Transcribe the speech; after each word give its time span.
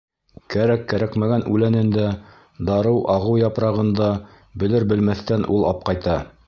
Кәрәк-кәрәкмәгән 0.53 1.43
үләнен 1.51 1.91
дә, 1.97 2.07
дарыу-ағыу 2.71 3.39
япрағын 3.45 3.95
да 4.03 4.11
белер-белмәҫтән 4.65 5.49
ул 5.57 5.71
апҡайта. 5.75 6.23